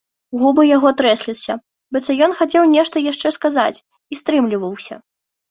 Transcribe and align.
Губы 0.43 0.61
яго 0.77 0.89
трэсліся, 1.01 1.57
быццам 1.97 2.23
ён 2.27 2.33
хацеў 2.39 2.63
нешта 2.73 3.05
яшчэ 3.11 3.33
сказаць 3.37 3.83
і 3.83 4.13
стрымліваўся. 4.23 5.01